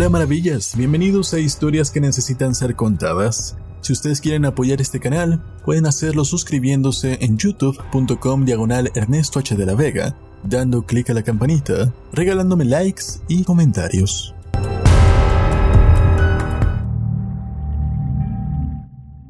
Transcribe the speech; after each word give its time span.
Hola 0.00 0.08
maravillas, 0.08 0.78
bienvenidos 0.78 1.34
a 1.34 1.40
historias 1.40 1.90
que 1.90 2.00
necesitan 2.00 2.54
ser 2.54 2.74
contadas. 2.74 3.58
Si 3.82 3.92
ustedes 3.92 4.22
quieren 4.22 4.46
apoyar 4.46 4.80
este 4.80 4.98
canal, 4.98 5.44
pueden 5.62 5.84
hacerlo 5.84 6.24
suscribiéndose 6.24 7.18
en 7.20 7.36
youtube.com 7.36 8.46
diagonal 8.46 8.90
Ernesto 8.94 9.40
H. 9.40 9.54
de 9.56 9.66
la 9.66 9.74
Vega, 9.74 10.16
dando 10.42 10.86
clic 10.86 11.10
a 11.10 11.12
la 11.12 11.22
campanita, 11.22 11.92
regalándome 12.14 12.64
likes 12.64 13.04
y 13.28 13.44
comentarios. 13.44 14.34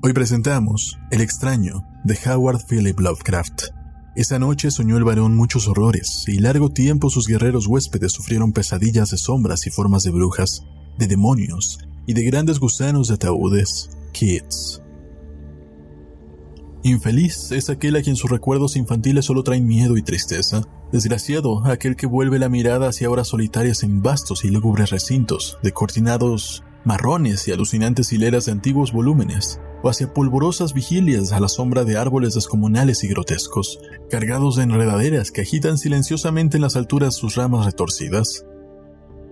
Hoy 0.03 0.13
presentamos 0.13 1.01
El 1.11 1.21
extraño 1.21 1.85
de 2.05 2.17
Howard 2.27 2.61
Philip 2.69 3.01
Lovecraft. 3.01 3.80
Esa 4.17 4.41
noche 4.41 4.73
soñó 4.73 4.97
el 4.97 5.05
varón 5.05 5.37
muchos 5.37 5.69
horrores, 5.69 6.25
y 6.27 6.39
largo 6.39 6.71
tiempo 6.71 7.11
sus 7.11 7.29
guerreros 7.29 7.69
huéspedes 7.69 8.13
sufrieron 8.13 8.53
pesadillas 8.53 9.11
de 9.11 9.17
sombras 9.17 9.67
y 9.69 9.71
formas 9.71 10.03
de 10.03 10.11
brujas, 10.11 10.65
de 10.99 11.07
demonios 11.07 11.79
y 12.07 12.15
de 12.15 12.25
grandes 12.25 12.59
gusanos 12.59 13.07
de 13.07 13.15
ataúdes. 13.15 13.91
Kids. 14.13 14.83
Infeliz 16.83 17.53
es 17.53 17.71
aquel 17.71 17.95
a 17.97 18.03
quien 18.03 18.17
sus 18.17 18.31
recuerdos 18.31 18.75
infantiles 18.75 19.27
solo 19.27 19.45
traen 19.45 19.67
miedo 19.67 19.97
y 19.97 20.03
tristeza. 20.03 20.63
Desgraciado, 20.91 21.65
aquel 21.67 21.95
que 21.95 22.07
vuelve 22.07 22.41
la 22.41 22.49
mirada 22.49 22.89
hacia 22.89 23.11
horas 23.11 23.29
solitarias 23.29 23.85
en 23.85 24.03
vastos 24.03 24.45
y 24.45 24.49
lúgubres 24.49 24.91
recintos, 24.91 25.59
de 25.63 25.71
cortinados 25.71 26.65
marrones 26.85 27.47
y 27.49 27.53
alucinantes 27.53 28.13
hileras 28.13 28.47
de 28.47 28.53
antiguos 28.53 28.93
volúmenes, 28.93 29.61
o 29.83 29.89
hacia 29.89 30.13
polvorosas 30.13 30.75
vigilias 30.75 31.33
a 31.33 31.41
la 31.41 31.49
sombra 31.49 31.85
de 31.85 31.97
árboles 31.97 32.35
descomunales 32.35 33.05
y 33.05 33.09
grotescos, 33.09 33.81
cargados 34.11 34.57
de 34.57 34.65
enredaderas 34.65 35.31
que 35.31 35.43
agitan 35.43 35.79
silenciosamente 35.79 36.57
en 36.57 36.63
las 36.63 36.77
alturas 36.77 37.15
sus 37.15 37.37
ramas 37.37 37.67
retorcidas. 37.67 38.45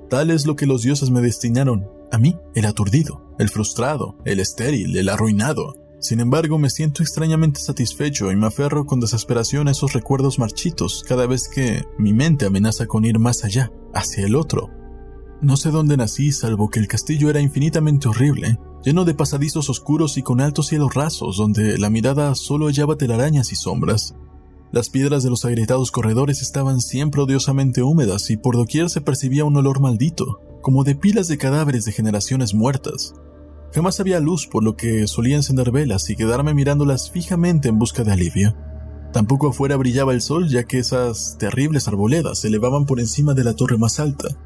Tal 0.09 0.31
es 0.31 0.47
lo 0.47 0.57
que 0.57 0.67
los 0.67 0.83
dioses 0.83 1.11
me 1.11 1.21
destinaron, 1.21 1.87
a 2.11 2.19
mí, 2.19 2.39
el 2.55 2.65
aturdido, 2.65 3.35
el 3.39 3.51
frustrado, 3.51 4.17
el 4.25 4.41
estéril, 4.41 4.97
el 4.97 5.09
arruinado. 5.09 5.75
Sin 6.01 6.21
embargo, 6.21 6.59
me 6.59 6.71
siento 6.71 7.03
extrañamente 7.03 7.61
satisfecho 7.61 8.31
y 8.31 8.37
me 8.37 8.47
aferro 8.47 8.87
con 8.87 9.01
desesperación 9.01 9.69
a 9.69 9.73
esos 9.73 9.93
recuerdos 9.93 10.39
marchitos 10.39 11.05
cada 11.07 11.27
vez 11.27 11.49
que 11.49 11.85
mi 11.99 12.13
mente 12.13 12.47
amenaza 12.47 12.87
con 12.87 13.05
ir 13.05 13.19
más 13.19 13.45
allá, 13.45 13.71
hacia 13.93 14.25
el 14.25 14.37
otro. 14.37 14.78
No 15.41 15.57
sé 15.57 15.71
dónde 15.71 15.97
nací, 15.97 16.33
salvo 16.33 16.69
que 16.69 16.81
el 16.81 16.89
castillo 16.89 17.31
era 17.31 17.41
infinitamente 17.41 18.09
horrible, 18.09 18.59
lleno 18.85 19.05
de 19.05 19.15
pasadizos 19.15 19.71
oscuros 19.71 20.19
y 20.19 20.23
con 20.23 20.41
altos 20.41 20.67
cielos 20.67 20.95
rasos, 20.95 21.37
donde 21.37 21.79
la 21.79 21.91
mirada 21.91 22.35
solo 22.35 22.67
hallaba 22.67 22.97
telarañas 22.97 23.53
y 23.53 23.57
sombras. 23.57 24.17
Las 24.73 24.91
piedras 24.91 25.23
de 25.23 25.31
los 25.31 25.45
agrietados 25.45 25.93
corredores 25.93 26.43
estaban 26.43 26.81
siempre 26.81 27.23
odiosamente 27.23 27.85
húmedas 27.85 28.31
y 28.31 28.37
por 28.37 28.57
doquier 28.57 28.91
se 28.91 29.01
percibía 29.01 29.45
un 29.45 29.57
olor 29.57 29.81
maldito, 29.81 30.41
como 30.61 30.83
de 30.83 30.97
pilas 30.97 31.29
de 31.29 31.39
cadáveres 31.39 31.85
de 31.85 31.93
generaciones 31.93 32.53
muertas. 32.53 33.15
Jamás 33.73 34.01
había 34.01 34.19
luz, 34.19 34.49
por 34.49 34.65
lo 34.65 34.75
que 34.75 35.07
solía 35.07 35.37
encender 35.37 35.71
velas 35.71 36.11
y 36.11 36.17
quedarme 36.17 36.53
mirándolas 36.53 37.13
fijamente 37.13 37.69
en 37.69 37.79
busca 37.79 38.03
de 38.03 38.11
alivio. 38.13 38.57
Tampoco 39.13 39.49
afuera 39.49 39.77
brillaba 39.77 40.13
el 40.13 40.21
sol, 40.21 40.49
ya 40.49 40.65
que 40.65 40.79
esas 40.79 41.37
terribles 41.39 41.87
arboledas 41.87 42.41
se 42.41 42.49
elevaban 42.49 42.87
por 42.87 42.99
encima 42.99 43.35
de 43.35 43.45
la 43.45 43.55
torre 43.55 43.79
más 43.79 44.01
alta. 44.01 44.37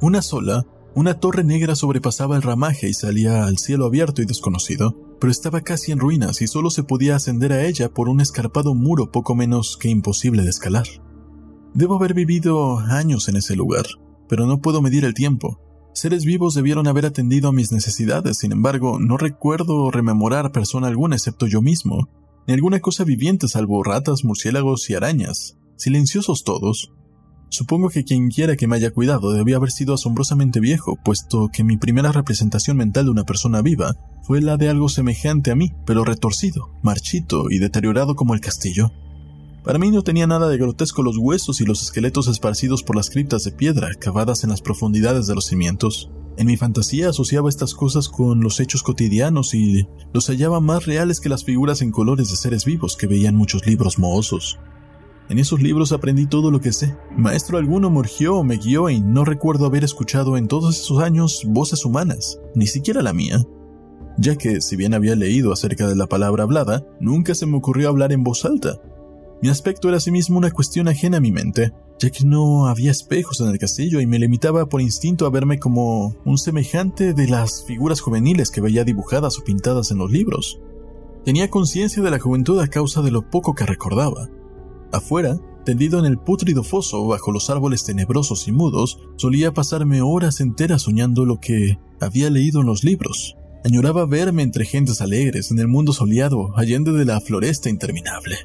Una 0.00 0.20
sola, 0.20 0.66
una 0.94 1.14
torre 1.14 1.42
negra 1.42 1.74
sobrepasaba 1.74 2.36
el 2.36 2.42
ramaje 2.42 2.86
y 2.86 2.92
salía 2.92 3.46
al 3.46 3.56
cielo 3.56 3.86
abierto 3.86 4.20
y 4.20 4.26
desconocido, 4.26 4.94
pero 5.18 5.30
estaba 5.30 5.62
casi 5.62 5.90
en 5.90 5.98
ruinas 5.98 6.42
y 6.42 6.48
solo 6.48 6.68
se 6.70 6.82
podía 6.82 7.16
ascender 7.16 7.52
a 7.52 7.64
ella 7.64 7.88
por 7.88 8.10
un 8.10 8.20
escarpado 8.20 8.74
muro 8.74 9.10
poco 9.10 9.34
menos 9.34 9.78
que 9.78 9.88
imposible 9.88 10.42
de 10.42 10.50
escalar. 10.50 10.86
Debo 11.72 11.96
haber 11.96 12.12
vivido 12.12 12.78
años 12.78 13.28
en 13.28 13.36
ese 13.36 13.56
lugar, 13.56 13.86
pero 14.28 14.46
no 14.46 14.60
puedo 14.60 14.82
medir 14.82 15.06
el 15.06 15.14
tiempo. 15.14 15.60
Seres 15.94 16.26
vivos 16.26 16.54
debieron 16.54 16.88
haber 16.88 17.06
atendido 17.06 17.48
a 17.48 17.52
mis 17.52 17.72
necesidades, 17.72 18.36
sin 18.36 18.52
embargo, 18.52 18.98
no 19.00 19.16
recuerdo 19.16 19.90
rememorar 19.90 20.52
persona 20.52 20.88
alguna 20.88 21.16
excepto 21.16 21.46
yo 21.46 21.62
mismo, 21.62 22.10
ni 22.46 22.52
alguna 22.52 22.80
cosa 22.80 23.04
viviente 23.04 23.48
salvo 23.48 23.82
ratas, 23.82 24.24
murciélagos 24.24 24.90
y 24.90 24.94
arañas, 24.94 25.56
silenciosos 25.76 26.44
todos, 26.44 26.92
Supongo 27.48 27.88
que 27.90 28.04
quien 28.04 28.28
quiera 28.28 28.56
que 28.56 28.66
me 28.66 28.76
haya 28.76 28.90
cuidado 28.90 29.32
debía 29.32 29.56
haber 29.56 29.70
sido 29.70 29.94
asombrosamente 29.94 30.60
viejo, 30.60 30.96
puesto 31.04 31.48
que 31.52 31.64
mi 31.64 31.76
primera 31.76 32.12
representación 32.12 32.76
mental 32.76 33.04
de 33.04 33.12
una 33.12 33.24
persona 33.24 33.62
viva 33.62 33.96
fue 34.22 34.40
la 34.40 34.56
de 34.56 34.68
algo 34.68 34.88
semejante 34.88 35.52
a 35.52 35.56
mí, 35.56 35.72
pero 35.86 36.04
retorcido, 36.04 36.70
marchito 36.82 37.50
y 37.50 37.58
deteriorado 37.58 38.16
como 38.16 38.34
el 38.34 38.40
castillo. 38.40 38.90
Para 39.62 39.78
mí 39.78 39.90
no 39.90 40.02
tenía 40.02 40.26
nada 40.26 40.48
de 40.48 40.58
grotesco 40.58 41.02
los 41.02 41.16
huesos 41.16 41.60
y 41.60 41.64
los 41.64 41.82
esqueletos 41.82 42.28
esparcidos 42.28 42.82
por 42.82 42.94
las 42.94 43.10
criptas 43.10 43.44
de 43.44 43.52
piedra 43.52 43.94
cavadas 43.94 44.44
en 44.44 44.50
las 44.50 44.62
profundidades 44.62 45.26
de 45.26 45.34
los 45.34 45.46
cimientos. 45.46 46.10
En 46.36 46.46
mi 46.46 46.56
fantasía 46.56 47.08
asociaba 47.08 47.48
estas 47.48 47.74
cosas 47.74 48.08
con 48.08 48.42
los 48.42 48.60
hechos 48.60 48.82
cotidianos 48.82 49.54
y 49.54 49.88
los 50.12 50.26
hallaba 50.28 50.60
más 50.60 50.86
reales 50.86 51.18
que 51.18 51.28
las 51.28 51.44
figuras 51.44 51.80
en 51.82 51.90
colores 51.90 52.28
de 52.28 52.36
seres 52.36 52.64
vivos 52.64 52.96
que 52.96 53.06
veían 53.06 53.34
muchos 53.34 53.66
libros 53.66 53.98
mohosos. 53.98 54.58
En 55.28 55.38
esos 55.40 55.60
libros 55.60 55.90
aprendí 55.90 56.26
todo 56.26 56.50
lo 56.50 56.60
que 56.60 56.72
sé. 56.72 56.96
Maestro 57.16 57.58
alguno 57.58 57.90
morgió 57.90 58.36
o 58.36 58.44
me 58.44 58.58
guió 58.58 58.88
y 58.90 59.00
no 59.00 59.24
recuerdo 59.24 59.66
haber 59.66 59.82
escuchado 59.82 60.36
en 60.36 60.46
todos 60.46 60.78
esos 60.78 61.00
años 61.02 61.42
voces 61.46 61.84
humanas, 61.84 62.38
ni 62.54 62.66
siquiera 62.66 63.02
la 63.02 63.12
mía. 63.12 63.44
Ya 64.18 64.36
que, 64.36 64.60
si 64.60 64.76
bien 64.76 64.94
había 64.94 65.16
leído 65.16 65.52
acerca 65.52 65.88
de 65.88 65.96
la 65.96 66.06
palabra 66.06 66.44
hablada, 66.44 66.86
nunca 67.00 67.34
se 67.34 67.46
me 67.46 67.56
ocurrió 67.56 67.88
hablar 67.88 68.12
en 68.12 68.22
voz 68.22 68.44
alta. 68.44 68.80
Mi 69.42 69.48
aspecto 69.48 69.88
era 69.88 69.98
asimismo 69.98 70.38
una 70.38 70.50
cuestión 70.50 70.88
ajena 70.88 71.18
a 71.18 71.20
mi 71.20 71.32
mente, 71.32 71.72
ya 71.98 72.10
que 72.10 72.24
no 72.24 72.68
había 72.68 72.90
espejos 72.90 73.40
en 73.40 73.48
el 73.48 73.58
castillo 73.58 74.00
y 74.00 74.06
me 74.06 74.18
limitaba 74.18 74.66
por 74.66 74.80
instinto 74.80 75.26
a 75.26 75.30
verme 75.30 75.58
como 75.58 76.14
un 76.24 76.38
semejante 76.38 77.12
de 77.12 77.26
las 77.26 77.64
figuras 77.64 78.00
juveniles 78.00 78.50
que 78.50 78.60
veía 78.60 78.84
dibujadas 78.84 79.38
o 79.38 79.44
pintadas 79.44 79.90
en 79.90 79.98
los 79.98 80.10
libros. 80.10 80.60
Tenía 81.24 81.50
conciencia 81.50 82.02
de 82.02 82.10
la 82.10 82.20
juventud 82.20 82.60
a 82.60 82.68
causa 82.68 83.02
de 83.02 83.10
lo 83.10 83.28
poco 83.28 83.54
que 83.54 83.66
recordaba, 83.66 84.30
Afuera, 84.92 85.38
tendido 85.64 85.98
en 85.98 86.06
el 86.06 86.18
pútrido 86.18 86.62
foso 86.62 87.06
bajo 87.06 87.32
los 87.32 87.50
árboles 87.50 87.84
tenebrosos 87.84 88.46
y 88.48 88.52
mudos, 88.52 88.98
solía 89.16 89.52
pasarme 89.52 90.00
horas 90.02 90.40
enteras 90.40 90.82
soñando 90.82 91.24
lo 91.24 91.40
que 91.40 91.78
había 92.00 92.30
leído 92.30 92.60
en 92.60 92.66
los 92.66 92.84
libros. 92.84 93.36
Añoraba 93.64 94.06
verme 94.06 94.42
entre 94.42 94.64
gentes 94.64 95.00
alegres 95.00 95.50
en 95.50 95.58
el 95.58 95.66
mundo 95.66 95.92
soleado, 95.92 96.56
allende 96.56 96.92
de 96.92 97.04
la 97.04 97.20
floresta 97.20 97.68
interminable. 97.68 98.36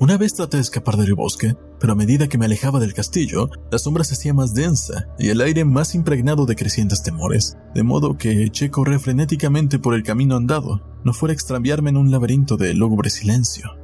Una 0.00 0.16
vez 0.16 0.34
traté 0.34 0.58
de 0.58 0.62
escapar 0.62 0.96
del 0.96 1.14
bosque, 1.14 1.56
pero 1.80 1.92
a 1.92 1.96
medida 1.96 2.28
que 2.28 2.38
me 2.38 2.46
alejaba 2.46 2.78
del 2.78 2.94
castillo, 2.94 3.50
la 3.70 3.78
sombra 3.78 4.04
se 4.04 4.14
hacía 4.14 4.32
más 4.32 4.54
densa 4.54 5.08
y 5.18 5.28
el 5.28 5.40
aire 5.40 5.64
más 5.64 5.94
impregnado 5.96 6.46
de 6.46 6.54
crecientes 6.54 7.02
temores, 7.02 7.56
de 7.74 7.82
modo 7.82 8.16
que 8.16 8.44
eché 8.44 8.70
correr 8.70 9.00
frenéticamente 9.00 9.80
por 9.80 9.94
el 9.94 10.04
camino 10.04 10.36
andado, 10.36 10.80
no 11.04 11.12
fuera 11.12 11.32
a 11.32 11.34
extraviarme 11.34 11.90
en 11.90 11.96
un 11.96 12.10
laberinto 12.10 12.56
de 12.56 12.74
lúgubre 12.74 13.10
silencio. 13.10 13.76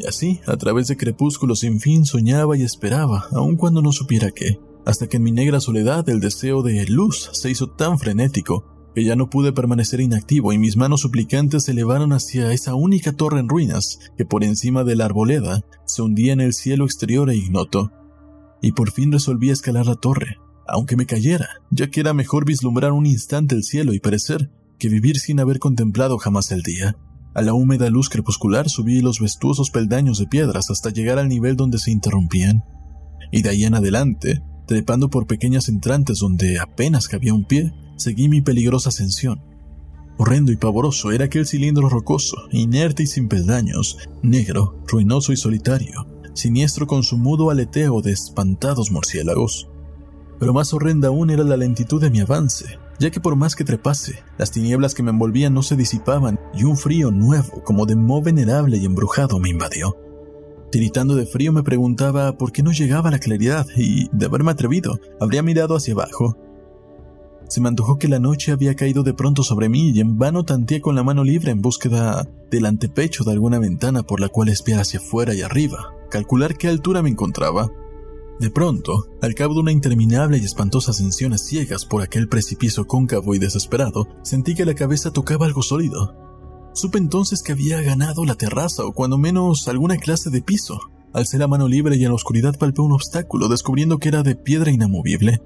Y 0.00 0.06
así, 0.06 0.40
a 0.46 0.56
través 0.56 0.88
de 0.88 0.96
crepúsculos 0.96 1.60
sin 1.60 1.78
fin, 1.78 2.06
soñaba 2.06 2.56
y 2.56 2.62
esperaba, 2.62 3.26
aun 3.32 3.56
cuando 3.56 3.82
no 3.82 3.92
supiera 3.92 4.30
qué, 4.30 4.58
hasta 4.86 5.08
que 5.08 5.18
en 5.18 5.22
mi 5.22 5.30
negra 5.30 5.60
soledad 5.60 6.08
el 6.08 6.20
deseo 6.20 6.62
de 6.62 6.86
luz 6.86 7.28
se 7.32 7.50
hizo 7.50 7.66
tan 7.68 7.98
frenético 7.98 8.64
que 8.94 9.04
ya 9.04 9.14
no 9.14 9.28
pude 9.28 9.52
permanecer 9.52 10.00
inactivo 10.00 10.52
y 10.52 10.58
mis 10.58 10.76
manos 10.76 11.02
suplicantes 11.02 11.64
se 11.64 11.72
elevaron 11.72 12.12
hacia 12.12 12.52
esa 12.52 12.74
única 12.74 13.12
torre 13.12 13.40
en 13.40 13.48
ruinas 13.48 13.98
que 14.16 14.24
por 14.24 14.42
encima 14.42 14.84
de 14.84 14.96
la 14.96 15.04
arboleda 15.04 15.64
se 15.84 16.02
hundía 16.02 16.32
en 16.32 16.40
el 16.40 16.54
cielo 16.54 16.86
exterior 16.86 17.28
e 17.28 17.36
ignoto. 17.36 17.92
Y 18.62 18.72
por 18.72 18.90
fin 18.90 19.12
resolví 19.12 19.50
escalar 19.50 19.86
la 19.86 19.96
torre, 19.96 20.38
aunque 20.66 20.96
me 20.96 21.06
cayera, 21.06 21.48
ya 21.70 21.90
que 21.90 22.00
era 22.00 22.14
mejor 22.14 22.46
vislumbrar 22.46 22.92
un 22.92 23.06
instante 23.06 23.54
el 23.54 23.64
cielo 23.64 23.92
y 23.92 24.00
perecer 24.00 24.50
que 24.78 24.88
vivir 24.88 25.18
sin 25.18 25.40
haber 25.40 25.58
contemplado 25.58 26.16
jamás 26.18 26.50
el 26.52 26.62
día. 26.62 26.96
A 27.32 27.42
la 27.42 27.54
húmeda 27.54 27.90
luz 27.90 28.08
crepuscular 28.08 28.68
subí 28.68 29.00
los 29.02 29.20
vestuosos 29.20 29.70
peldaños 29.70 30.18
de 30.18 30.26
piedras 30.26 30.70
hasta 30.70 30.90
llegar 30.90 31.18
al 31.18 31.28
nivel 31.28 31.56
donde 31.56 31.78
se 31.78 31.92
interrumpían, 31.92 32.64
y 33.30 33.42
de 33.42 33.50
ahí 33.50 33.64
en 33.64 33.74
adelante, 33.74 34.42
trepando 34.66 35.10
por 35.10 35.28
pequeñas 35.28 35.68
entrantes 35.68 36.18
donde 36.18 36.58
apenas 36.58 37.06
cabía 37.06 37.32
un 37.32 37.44
pie, 37.44 37.72
seguí 37.96 38.28
mi 38.28 38.40
peligrosa 38.40 38.88
ascensión. 38.88 39.42
Horrendo 40.18 40.50
y 40.50 40.56
pavoroso 40.56 41.12
era 41.12 41.26
aquel 41.26 41.46
cilindro 41.46 41.88
rocoso, 41.88 42.36
inerte 42.50 43.04
y 43.04 43.06
sin 43.06 43.28
peldaños, 43.28 43.96
negro, 44.22 44.82
ruinoso 44.88 45.32
y 45.32 45.36
solitario, 45.36 46.06
siniestro 46.34 46.86
con 46.86 47.04
su 47.04 47.16
mudo 47.16 47.50
aleteo 47.50 48.02
de 48.02 48.12
espantados 48.12 48.90
murciélagos. 48.90 49.68
Pero 50.40 50.52
más 50.52 50.74
horrenda 50.74 51.08
aún 51.08 51.30
era 51.30 51.44
la 51.44 51.56
lentitud 51.56 52.00
de 52.00 52.10
mi 52.10 52.20
avance, 52.20 52.66
ya 53.00 53.10
que 53.10 53.18
por 53.18 53.34
más 53.34 53.56
que 53.56 53.64
trepase, 53.64 54.22
las 54.36 54.52
tinieblas 54.52 54.94
que 54.94 55.02
me 55.02 55.10
envolvían 55.10 55.54
no 55.54 55.62
se 55.62 55.74
disipaban 55.74 56.38
y 56.54 56.64
un 56.64 56.76
frío 56.76 57.10
nuevo, 57.10 57.64
como 57.64 57.86
de 57.86 57.96
moho 57.96 58.20
venerable 58.20 58.76
y 58.76 58.84
embrujado, 58.84 59.40
me 59.40 59.48
invadió. 59.48 59.96
Tiritando 60.70 61.16
de 61.16 61.24
frío 61.24 61.50
me 61.50 61.62
preguntaba 61.62 62.36
por 62.36 62.52
qué 62.52 62.62
no 62.62 62.72
llegaba 62.72 63.10
la 63.10 63.18
claridad 63.18 63.66
y, 63.74 64.08
de 64.12 64.26
haberme 64.26 64.50
atrevido, 64.50 65.00
habría 65.18 65.42
mirado 65.42 65.76
hacia 65.76 65.94
abajo. 65.94 66.36
Se 67.48 67.62
me 67.62 67.68
antojó 67.68 67.96
que 67.96 68.06
la 68.06 68.20
noche 68.20 68.52
había 68.52 68.76
caído 68.76 69.02
de 69.02 69.14
pronto 69.14 69.42
sobre 69.42 69.70
mí 69.70 69.90
y 69.90 70.00
en 70.00 70.18
vano 70.18 70.44
tanteé 70.44 70.82
con 70.82 70.94
la 70.94 71.02
mano 71.02 71.24
libre 71.24 71.52
en 71.52 71.62
búsqueda 71.62 72.28
del 72.50 72.66
antepecho 72.66 73.24
de 73.24 73.32
alguna 73.32 73.58
ventana 73.58 74.02
por 74.02 74.20
la 74.20 74.28
cual 74.28 74.50
espiar 74.50 74.80
hacia 74.80 75.00
afuera 75.00 75.34
y 75.34 75.40
arriba, 75.40 75.94
calcular 76.10 76.54
qué 76.56 76.68
altura 76.68 77.00
me 77.00 77.08
encontraba. 77.08 77.70
De 78.40 78.50
pronto, 78.50 79.06
al 79.20 79.34
cabo 79.34 79.52
de 79.52 79.60
una 79.60 79.70
interminable 79.70 80.38
y 80.38 80.44
espantosa 80.46 80.92
ascensión 80.92 81.34
a 81.34 81.38
ciegas 81.38 81.84
por 81.84 82.00
aquel 82.00 82.26
precipicio 82.26 82.86
cóncavo 82.86 83.34
y 83.34 83.38
desesperado, 83.38 84.08
sentí 84.22 84.54
que 84.54 84.64
la 84.64 84.72
cabeza 84.72 85.10
tocaba 85.10 85.44
algo 85.44 85.60
sólido. 85.60 86.16
Supe 86.72 86.96
entonces 86.96 87.42
que 87.42 87.52
había 87.52 87.82
ganado 87.82 88.24
la 88.24 88.36
terraza 88.36 88.86
o 88.86 88.94
cuando 88.94 89.18
menos 89.18 89.68
alguna 89.68 89.98
clase 89.98 90.30
de 90.30 90.40
piso. 90.40 90.80
Alcé 91.12 91.36
la 91.36 91.48
mano 91.48 91.68
libre 91.68 91.96
y 91.96 92.04
en 92.04 92.08
la 92.08 92.14
oscuridad 92.14 92.56
palpé 92.58 92.80
un 92.80 92.92
obstáculo, 92.92 93.46
descubriendo 93.48 93.98
que 93.98 94.08
era 94.08 94.22
de 94.22 94.36
piedra 94.36 94.70
inamovible. 94.70 95.42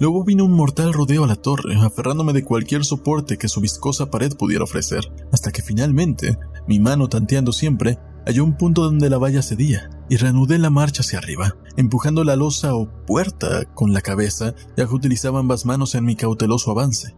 Luego 0.00 0.24
vino 0.24 0.44
un 0.44 0.54
mortal 0.54 0.92
rodeo 0.92 1.22
a 1.22 1.28
la 1.28 1.36
torre, 1.36 1.76
aferrándome 1.76 2.32
de 2.32 2.42
cualquier 2.42 2.84
soporte 2.84 3.38
que 3.38 3.46
su 3.46 3.60
viscosa 3.60 4.10
pared 4.10 4.32
pudiera 4.36 4.64
ofrecer, 4.64 5.04
hasta 5.30 5.52
que 5.52 5.62
finalmente, 5.62 6.36
mi 6.66 6.80
mano 6.80 7.08
tanteando 7.08 7.52
siempre, 7.52 8.00
halló 8.26 8.42
un 8.42 8.56
punto 8.56 8.82
donde 8.82 9.08
la 9.08 9.18
valla 9.18 9.40
cedía, 9.40 9.88
y 10.08 10.16
reanudé 10.16 10.58
la 10.58 10.70
marcha 10.70 11.02
hacia 11.02 11.18
arriba, 11.18 11.56
empujando 11.76 12.24
la 12.24 12.36
losa 12.36 12.74
o 12.74 12.88
puerta 13.06 13.64
con 13.74 13.92
la 13.92 14.00
cabeza, 14.00 14.54
ya 14.76 14.86
que 14.86 14.94
utilizaba 14.94 15.40
ambas 15.40 15.66
manos 15.66 15.94
en 15.94 16.04
mi 16.04 16.16
cauteloso 16.16 16.70
avance. 16.70 17.14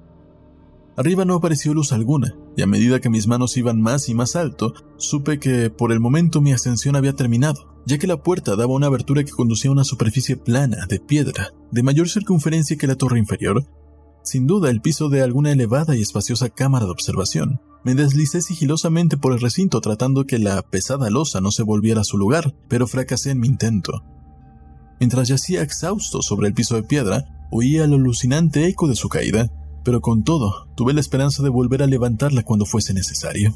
Arriba 0.96 1.24
no 1.24 1.34
apareció 1.34 1.74
luz 1.74 1.92
alguna, 1.92 2.34
y 2.56 2.62
a 2.62 2.66
medida 2.66 3.00
que 3.00 3.10
mis 3.10 3.26
manos 3.26 3.56
iban 3.56 3.80
más 3.80 4.08
y 4.08 4.14
más 4.14 4.34
alto, 4.36 4.72
supe 4.96 5.38
que 5.38 5.70
por 5.70 5.92
el 5.92 6.00
momento 6.00 6.40
mi 6.40 6.52
ascensión 6.52 6.96
había 6.96 7.12
terminado 7.12 7.76
ya 7.86 7.98
que 7.98 8.08
la 8.08 8.22
puerta 8.22 8.56
daba 8.56 8.74
una 8.74 8.88
abertura 8.88 9.22
que 9.22 9.30
conducía 9.30 9.70
a 9.70 9.72
una 9.72 9.84
superficie 9.84 10.36
plana, 10.36 10.86
de 10.88 10.98
piedra, 10.98 11.52
de 11.70 11.84
mayor 11.84 12.08
circunferencia 12.08 12.76
que 12.76 12.88
la 12.88 12.96
torre 12.96 13.18
inferior. 13.18 13.64
Sin 14.26 14.48
duda 14.48 14.70
el 14.70 14.80
piso 14.80 15.08
de 15.08 15.22
alguna 15.22 15.52
elevada 15.52 15.94
y 15.94 16.02
espaciosa 16.02 16.48
cámara 16.48 16.84
de 16.84 16.90
observación. 16.90 17.60
Me 17.84 17.94
deslicé 17.94 18.42
sigilosamente 18.42 19.16
por 19.16 19.32
el 19.32 19.40
recinto 19.40 19.80
tratando 19.80 20.24
que 20.24 20.40
la 20.40 20.60
pesada 20.62 21.10
losa 21.10 21.40
no 21.40 21.52
se 21.52 21.62
volviera 21.62 22.00
a 22.00 22.04
su 22.04 22.18
lugar, 22.18 22.52
pero 22.66 22.88
fracasé 22.88 23.30
en 23.30 23.38
mi 23.38 23.46
intento. 23.46 24.02
Mientras 24.98 25.28
yacía 25.28 25.62
exhausto 25.62 26.22
sobre 26.22 26.48
el 26.48 26.54
piso 26.54 26.74
de 26.74 26.82
piedra, 26.82 27.46
oía 27.52 27.84
el 27.84 27.92
alucinante 27.92 28.66
eco 28.66 28.88
de 28.88 28.96
su 28.96 29.08
caída, 29.08 29.48
pero 29.84 30.00
con 30.00 30.24
todo, 30.24 30.66
tuve 30.74 30.92
la 30.92 31.00
esperanza 31.00 31.44
de 31.44 31.48
volver 31.48 31.84
a 31.84 31.86
levantarla 31.86 32.42
cuando 32.42 32.66
fuese 32.66 32.94
necesario. 32.94 33.54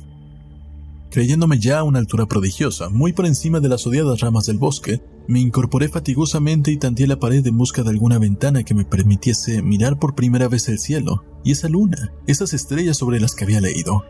Creyéndome 1.11 1.58
ya 1.58 1.81
a 1.81 1.82
una 1.82 1.99
altura 1.99 2.26
prodigiosa, 2.26 2.90
muy 2.90 3.12
por 3.12 3.26
encima 3.26 3.58
de 3.58 3.69
las 3.69 3.84
odiadas 3.88 4.20
ramas 4.20 4.46
del 4.46 4.58
bosque, 4.58 5.02
me 5.31 5.38
incorporé 5.38 5.88
fatigosamente 5.88 6.73
y 6.73 6.77
tanteé 6.77 7.06
la 7.06 7.21
pared 7.21 7.47
en 7.47 7.56
busca 7.56 7.85
de 7.85 7.91
alguna 7.91 8.19
ventana 8.19 8.65
que 8.65 8.75
me 8.75 8.85
permitiese 8.85 9.62
mirar 9.62 9.97
por 9.97 10.17
primera 10.17 10.49
vez 10.49 10.69
el 10.69 10.81
cielo 10.81 11.25
y 11.44 11.53
esa 11.53 11.69
luna, 11.69 12.12
esas 12.27 12.53
estrellas 12.53 12.97
sobre 12.97 13.21
las 13.21 13.37
que 13.37 13.44
había 13.44 13.61
leído. 13.61 14.03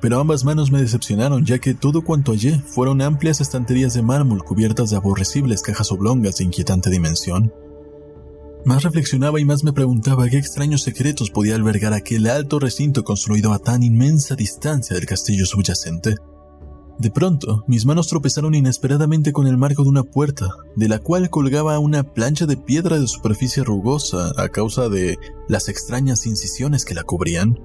Pero 0.00 0.20
ambas 0.20 0.42
manos 0.42 0.72
me 0.72 0.80
decepcionaron 0.80 1.44
ya 1.44 1.58
que 1.58 1.74
todo 1.74 2.02
cuanto 2.02 2.32
hallé 2.32 2.58
fueron 2.60 3.02
amplias 3.02 3.42
estanterías 3.42 3.92
de 3.92 4.02
mármol 4.02 4.42
cubiertas 4.42 4.88
de 4.88 4.96
aborrecibles 4.96 5.60
cajas 5.60 5.92
oblongas 5.92 6.38
de 6.38 6.44
inquietante 6.44 6.88
dimensión. 6.88 7.52
Más 8.64 8.84
reflexionaba 8.84 9.38
y 9.40 9.44
más 9.44 9.64
me 9.64 9.74
preguntaba 9.74 10.30
qué 10.30 10.38
extraños 10.38 10.82
secretos 10.82 11.30
podía 11.30 11.56
albergar 11.56 11.92
aquel 11.92 12.26
alto 12.26 12.58
recinto 12.58 13.04
construido 13.04 13.52
a 13.52 13.58
tan 13.58 13.82
inmensa 13.82 14.34
distancia 14.34 14.96
del 14.96 15.04
castillo 15.04 15.44
subyacente. 15.44 16.14
De 16.98 17.10
pronto, 17.10 17.64
mis 17.66 17.86
manos 17.86 18.06
tropezaron 18.06 18.54
inesperadamente 18.54 19.32
con 19.32 19.46
el 19.46 19.56
marco 19.56 19.82
de 19.82 19.88
una 19.88 20.04
puerta, 20.04 20.48
de 20.76 20.88
la 20.88 21.00
cual 21.00 21.28
colgaba 21.28 21.78
una 21.80 22.04
plancha 22.04 22.46
de 22.46 22.56
piedra 22.56 23.00
de 23.00 23.08
superficie 23.08 23.64
rugosa 23.64 24.32
a 24.36 24.48
causa 24.48 24.88
de 24.88 25.18
las 25.48 25.68
extrañas 25.68 26.26
incisiones 26.26 26.84
que 26.84 26.94
la 26.94 27.02
cubrían. 27.02 27.58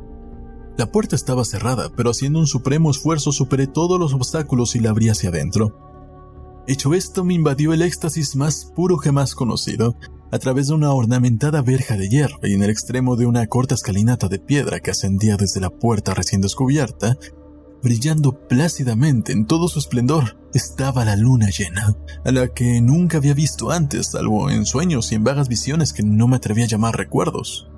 La 0.78 0.92
puerta 0.92 1.16
estaba 1.16 1.46
cerrada, 1.46 1.92
pero 1.96 2.10
haciendo 2.10 2.40
un 2.40 2.48
supremo 2.48 2.90
esfuerzo 2.90 3.32
superé 3.32 3.68
todos 3.68 4.00
los 4.00 4.14
obstáculos 4.14 4.76
y 4.76 4.80
la 4.80 4.90
abrí 4.90 5.10
hacia 5.10 5.30
adentro. 5.30 5.78
Hecho 6.68 6.94
esto, 6.94 7.24
me 7.24 7.34
invadió 7.34 7.74
el 7.74 7.82
éxtasis 7.82 8.36
más 8.36 8.72
puro 8.76 8.98
jamás 8.98 9.36
conocido, 9.36 9.96
a 10.32 10.40
través 10.40 10.68
de 10.68 10.76
una 10.76 10.94
ornamentada 10.94 11.62
verja 11.62 11.98
de 11.98 12.08
hierro 12.08 12.40
y 12.44 12.54
en 12.54 12.64
el 12.64 12.70
extremo 12.70 13.16
de 13.16 13.26
una 13.26 13.48
corta 13.48 13.76
escalinata 13.76 14.28
de 14.28 14.40
piedra 14.40 14.80
que 14.80 14.92
ascendía 14.92 15.38
desde 15.38 15.60
la 15.60 15.70
puerta 15.70 16.14
recién 16.14 16.42
descubierta, 16.42 17.18
brillando 17.82 18.48
plácidamente 18.48 19.32
en 19.32 19.46
todo 19.46 19.68
su 19.68 19.80
esplendor, 19.80 20.38
estaba 20.54 21.06
la 21.06 21.16
luna 21.16 21.48
llena, 21.50 21.96
a 22.26 22.32
la 22.32 22.48
que 22.50 22.82
nunca 22.82 23.18
había 23.18 23.34
visto 23.34 23.72
antes, 23.72 24.08
salvo 24.08 24.50
en 24.50 24.66
sueños 24.66 25.12
y 25.12 25.16
en 25.16 25.24
vagas 25.24 25.48
visiones 25.48 25.94
que 25.94 26.04
no 26.04 26.28
me 26.28 26.38
atreví 26.38 26.64
a 26.64 26.68
llamar 26.68 26.98
recuerdos. 26.98 27.70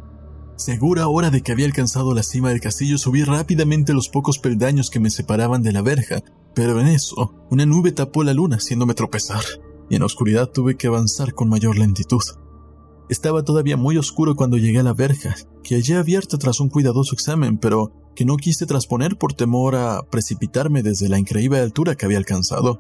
Segura 0.56 1.04
ahora 1.04 1.32
de 1.32 1.42
que 1.42 1.52
había 1.52 1.66
alcanzado 1.66 2.14
la 2.14 2.24
cima 2.24 2.50
del 2.50 2.62
castillo, 2.62 2.98
subí 2.98 3.24
rápidamente 3.24 3.94
los 3.94 4.10
pocos 4.10 4.40
peldaños 4.40 4.90
que 4.90 5.00
me 5.00 5.10
separaban 5.10 5.64
de 5.64 5.72
la 5.72 5.82
verja, 5.82 6.22
pero 6.54 6.80
en 6.80 6.88
eso, 6.88 7.34
una 7.50 7.66
nube 7.66 7.92
tapó 7.92 8.24
la 8.24 8.34
luna 8.34 8.58
haciéndome 8.58 8.94
tropezar, 8.94 9.44
y 9.90 9.96
en 9.96 10.02
la 10.02 10.06
oscuridad 10.06 10.50
tuve 10.50 10.78
que 10.78 10.88
avanzar 10.88 11.34
con 11.34 11.50
mayor 11.50 11.78
lentitud. 11.78 12.22
Estaba 13.12 13.44
todavía 13.44 13.76
muy 13.76 13.98
oscuro 13.98 14.38
cuando 14.38 14.56
llegué 14.56 14.80
a 14.80 14.84
la 14.84 14.94
verja, 14.94 15.36
que 15.66 15.76
hallé 15.76 15.98
abierta 15.98 16.38
tras 16.38 16.62
un 16.62 16.70
cuidadoso 16.70 17.14
examen, 17.14 17.58
pero 17.58 17.92
que 18.16 18.24
no 18.24 18.38
quise 18.38 18.66
trasponer 18.66 19.18
por 19.18 19.34
temor 19.34 19.76
a 19.76 20.04
precipitarme 20.10 20.82
desde 20.82 21.10
la 21.10 21.20
increíble 21.20 21.60
altura 21.60 21.96
que 21.96 22.06
había 22.06 22.18
alcanzado. 22.18 22.80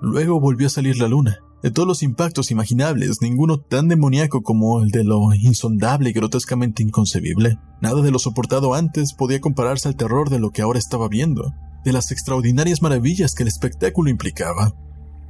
Luego 0.00 0.38
volvió 0.38 0.68
a 0.68 0.70
salir 0.70 0.98
la 0.98 1.08
luna. 1.08 1.38
De 1.60 1.72
todos 1.72 1.88
los 1.88 2.04
impactos 2.04 2.52
imaginables, 2.52 3.20
ninguno 3.20 3.58
tan 3.58 3.88
demoníaco 3.88 4.42
como 4.42 4.80
el 4.80 4.90
de 4.90 5.02
lo 5.02 5.34
insondable 5.34 6.10
y 6.10 6.12
grotescamente 6.12 6.84
inconcebible. 6.84 7.58
Nada 7.82 8.00
de 8.00 8.12
lo 8.12 8.20
soportado 8.20 8.74
antes 8.74 9.12
podía 9.12 9.40
compararse 9.40 9.88
al 9.88 9.96
terror 9.96 10.30
de 10.30 10.38
lo 10.38 10.50
que 10.50 10.62
ahora 10.62 10.78
estaba 10.78 11.08
viendo, 11.08 11.52
de 11.84 11.92
las 11.92 12.12
extraordinarias 12.12 12.80
maravillas 12.80 13.34
que 13.34 13.42
el 13.42 13.48
espectáculo 13.48 14.08
implicaba. 14.08 14.72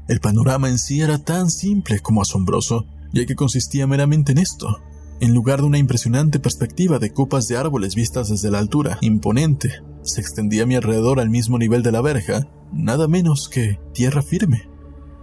El 0.06 0.20
panorama 0.20 0.68
en 0.68 0.76
sí 0.76 1.00
era 1.00 1.16
tan 1.16 1.48
simple 1.48 2.00
como 2.00 2.20
asombroso, 2.20 2.84
ya 3.14 3.24
que 3.26 3.34
consistía 3.34 3.86
meramente 3.86 4.32
en 4.32 4.38
esto, 4.38 4.80
en 5.20 5.32
lugar 5.32 5.60
de 5.60 5.66
una 5.66 5.78
impresionante 5.78 6.40
perspectiva 6.40 6.98
de 6.98 7.12
copas 7.12 7.46
de 7.48 7.56
árboles 7.56 7.94
vistas 7.94 8.28
desde 8.28 8.50
la 8.50 8.58
altura, 8.58 8.98
imponente, 9.00 9.82
se 10.02 10.20
extendía 10.20 10.64
a 10.64 10.66
mi 10.66 10.74
alrededor 10.74 11.20
al 11.20 11.30
mismo 11.30 11.58
nivel 11.58 11.82
de 11.82 11.92
la 11.92 12.02
verja, 12.02 12.48
nada 12.72 13.08
menos 13.08 13.48
que 13.48 13.78
tierra 13.92 14.22
firme. 14.22 14.68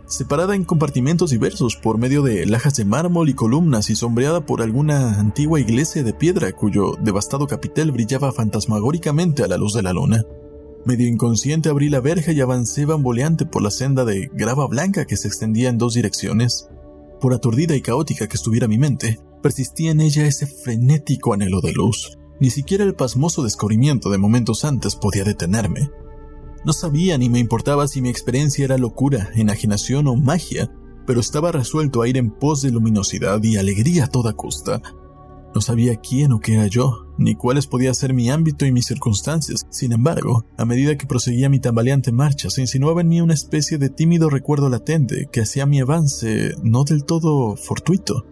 Separada 0.07 0.55
en 0.55 0.65
compartimentos 0.65 1.29
diversos 1.29 1.75
por 1.75 1.97
medio 1.97 2.21
de 2.21 2.45
lajas 2.45 2.75
de 2.75 2.85
mármol 2.85 3.29
y 3.29 3.33
columnas 3.33 3.89
y 3.89 3.95
sombreada 3.95 4.45
por 4.45 4.61
alguna 4.61 5.19
antigua 5.19 5.59
iglesia 5.59 6.03
de 6.03 6.13
piedra 6.13 6.51
cuyo 6.51 6.95
devastado 7.01 7.47
capitel 7.47 7.91
brillaba 7.91 8.31
fantasmagóricamente 8.31 9.43
a 9.43 9.47
la 9.47 9.57
luz 9.57 9.73
de 9.73 9.83
la 9.83 9.93
luna. 9.93 10.23
Medio 10.83 11.07
inconsciente 11.07 11.69
abrí 11.69 11.89
la 11.89 12.01
verja 12.01 12.31
y 12.31 12.41
avancé 12.41 12.85
bamboleante 12.85 13.45
por 13.45 13.61
la 13.61 13.71
senda 13.71 14.03
de 14.03 14.29
grava 14.33 14.67
blanca 14.67 15.05
que 15.05 15.15
se 15.15 15.27
extendía 15.27 15.69
en 15.69 15.77
dos 15.77 15.93
direcciones. 15.93 16.67
Por 17.21 17.35
aturdida 17.35 17.75
y 17.75 17.81
caótica 17.81 18.27
que 18.27 18.35
estuviera 18.35 18.67
mi 18.67 18.79
mente, 18.79 19.19
persistía 19.43 19.91
en 19.91 20.01
ella 20.01 20.25
ese 20.25 20.47
frenético 20.47 21.35
anhelo 21.35 21.61
de 21.61 21.71
luz. 21.71 22.17
Ni 22.39 22.49
siquiera 22.49 22.83
el 22.83 22.95
pasmoso 22.95 23.43
descubrimiento 23.43 24.09
de 24.09 24.17
momentos 24.17 24.65
antes 24.65 24.95
podía 24.95 25.23
detenerme. 25.23 25.91
No 26.65 26.73
sabía 26.73 27.19
ni 27.19 27.29
me 27.29 27.37
importaba 27.37 27.87
si 27.87 28.01
mi 28.01 28.09
experiencia 28.09 28.65
era 28.65 28.79
locura, 28.79 29.29
enajenación 29.35 30.07
o 30.07 30.15
magia, 30.15 30.71
pero 31.05 31.19
estaba 31.19 31.51
resuelto 31.51 32.01
a 32.01 32.07
ir 32.07 32.17
en 32.17 32.31
pos 32.31 32.63
de 32.63 32.71
luminosidad 32.71 33.43
y 33.43 33.57
alegría 33.57 34.05
a 34.05 34.09
toda 34.09 34.33
costa. 34.33 34.81
No 35.53 35.61
sabía 35.61 35.95
quién 35.97 36.31
o 36.31 36.39
qué 36.39 36.55
era 36.55 36.67
yo, 36.67 37.07
ni 37.17 37.35
cuáles 37.35 37.67
podía 37.67 37.93
ser 37.93 38.13
mi 38.13 38.29
ámbito 38.29 38.65
y 38.65 38.71
mis 38.71 38.85
circunstancias. 38.85 39.65
Sin 39.69 39.91
embargo, 39.91 40.45
a 40.57 40.65
medida 40.65 40.95
que 40.95 41.07
proseguía 41.07 41.49
mi 41.49 41.59
tambaleante 41.59 42.11
marcha, 42.11 42.49
se 42.49 42.61
insinuaba 42.61 43.01
en 43.01 43.09
mí 43.09 43.21
una 43.21 43.33
especie 43.33 43.77
de 43.77 43.89
tímido 43.89 44.29
recuerdo 44.29 44.69
latente 44.69 45.27
que 45.31 45.41
hacía 45.41 45.65
mi 45.65 45.81
avance 45.81 46.55
no 46.63 46.83
del 46.83 47.03
todo 47.03 47.55
fortuito 47.55 48.25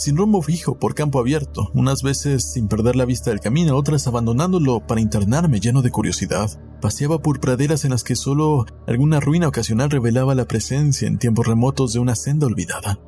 sin 0.00 0.16
rumbo 0.16 0.40
fijo 0.40 0.78
por 0.78 0.94
campo 0.94 1.18
abierto, 1.20 1.70
unas 1.74 2.02
veces 2.02 2.52
sin 2.54 2.68
perder 2.68 2.96
la 2.96 3.04
vista 3.04 3.28
del 3.28 3.40
camino, 3.40 3.76
otras 3.76 4.06
abandonándolo 4.06 4.80
para 4.86 5.02
internarme 5.02 5.60
lleno 5.60 5.82
de 5.82 5.90
curiosidad. 5.90 6.58
Paseaba 6.80 7.18
por 7.18 7.38
praderas 7.38 7.84
en 7.84 7.90
las 7.90 8.02
que 8.02 8.16
solo 8.16 8.64
alguna 8.86 9.20
ruina 9.20 9.46
ocasional 9.46 9.90
revelaba 9.90 10.34
la 10.34 10.46
presencia 10.46 11.06
en 11.06 11.18
tiempos 11.18 11.46
remotos 11.46 11.92
de 11.92 11.98
una 11.98 12.14
senda 12.14 12.46
olvidada. 12.46 12.98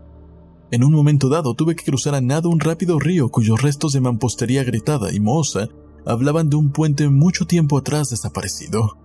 En 0.72 0.84
un 0.84 0.92
momento 0.94 1.28
dado 1.28 1.52
tuve 1.52 1.76
que 1.76 1.84
cruzar 1.84 2.14
a 2.14 2.22
nado 2.22 2.48
un 2.48 2.58
rápido 2.58 2.98
río 2.98 3.28
cuyos 3.28 3.60
restos 3.60 3.92
de 3.92 4.00
mampostería 4.00 4.62
agrietada 4.62 5.12
y 5.12 5.20
mohosa 5.20 5.68
hablaban 6.06 6.48
de 6.48 6.56
un 6.56 6.72
puente 6.72 7.10
mucho 7.10 7.46
tiempo 7.46 7.76
atrás 7.76 8.08
desaparecido. 8.08 8.96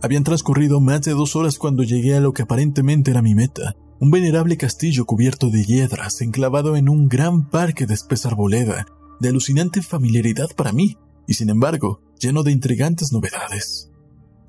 Habían 0.00 0.22
transcurrido 0.22 0.80
más 0.80 1.02
de 1.02 1.10
dos 1.10 1.34
horas 1.34 1.58
cuando 1.58 1.82
llegué 1.82 2.14
a 2.14 2.20
lo 2.20 2.32
que 2.32 2.42
aparentemente 2.42 3.10
era 3.10 3.20
mi 3.20 3.34
meta, 3.34 3.74
un 3.98 4.12
venerable 4.12 4.56
castillo 4.56 5.04
cubierto 5.04 5.50
de 5.50 5.64
hiedras, 5.64 6.20
enclavado 6.20 6.76
en 6.76 6.88
un 6.88 7.08
gran 7.08 7.50
parque 7.50 7.84
de 7.84 7.94
espesa 7.94 8.28
arboleda, 8.28 8.86
de 9.18 9.28
alucinante 9.28 9.82
familiaridad 9.82 10.50
para 10.56 10.72
mí, 10.72 10.98
y 11.26 11.34
sin 11.34 11.50
embargo, 11.50 12.00
lleno 12.20 12.44
de 12.44 12.52
intrigantes 12.52 13.12
novedades. 13.12 13.91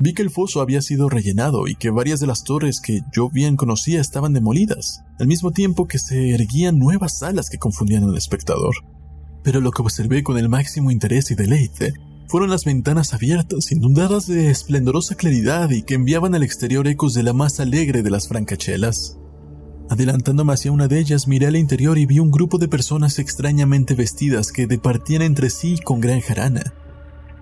Vi 0.04 0.14
que 0.14 0.22
el 0.22 0.32
foso 0.32 0.60
había 0.60 0.82
sido 0.82 1.08
rellenado 1.08 1.66
y 1.66 1.76
que 1.76 1.90
varias 1.90 2.20
de 2.20 2.28
las 2.28 2.44
torres 2.44 2.82
que 2.82 3.04
yo 3.16 3.30
bien 3.30 3.56
conocía 3.56 4.02
estaban 4.02 4.34
demolidas, 4.34 5.02
al 5.18 5.28
mismo 5.28 5.52
tiempo 5.52 5.88
que 5.88 5.98
se 5.98 6.32
erguían 6.32 6.78
nuevas 6.78 7.20
salas 7.20 7.50
que 7.50 7.58
confundían 7.58 8.04
al 8.04 8.18
espectador. 8.18 8.74
Pero 9.46 9.62
lo 9.62 9.72
que 9.72 9.82
observé 9.82 10.22
con 10.22 10.38
el 10.38 10.50
máximo 10.50 10.92
interés 10.92 11.32
y 11.32 11.36
deleite 11.36 11.94
fueron 12.28 12.50
las 12.50 12.66
ventanas 12.66 13.14
abiertas, 13.14 13.72
inundadas 13.72 14.28
de 14.28 14.50
esplendorosa 14.50 15.16
claridad 15.16 15.70
y 15.70 15.84
que 15.84 15.94
enviaban 15.94 16.36
al 16.36 16.44
exterior 16.44 16.86
ecos 16.86 17.14
de 17.14 17.24
la 17.24 17.32
más 17.32 17.62
alegre 17.62 18.04
de 18.04 18.10
las 18.10 18.28
francachelas. 18.28 19.18
Adelantándome 19.90 20.52
hacia 20.52 20.74
una 20.74 20.90
de 20.90 21.00
ellas, 21.00 21.30
miré 21.30 21.46
al 21.46 21.56
interior 21.56 21.98
y 21.98 22.06
vi 22.06 22.20
un 22.20 22.30
grupo 22.30 22.58
de 22.58 22.68
personas 22.68 23.20
extrañamente 23.20 23.96
vestidas 23.96 24.52
que 24.52 24.68
departían 24.68 25.22
entre 25.22 25.50
sí 25.50 25.80
con 25.82 26.02
gran 26.02 26.20
jarana. 26.20 26.74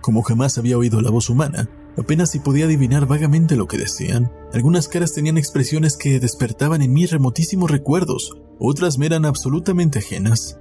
Como 0.01 0.21
jamás 0.21 0.59
había 0.59 0.77
oído 0.77 1.01
la 1.01 1.09
voz 1.09 1.27
humana, 1.31 1.67
apenas 1.97 2.31
si 2.31 2.39
podía 2.39 2.65
adivinar 2.65 3.05
vagamente 3.05 3.55
lo 3.55 3.67
que 3.67 3.77
decían. 3.77 4.31
Algunas 4.53 4.87
caras 4.87 5.13
tenían 5.13 5.37
expresiones 5.37 5.97
que 5.97 6.19
despertaban 6.19 6.81
en 6.81 6.93
mí 6.93 7.05
remotísimos 7.05 7.69
recuerdos, 7.69 8.37
otras 8.59 8.97
me 8.97 9.05
eran 9.07 9.25
absolutamente 9.25 9.99
ajenas. 9.99 10.59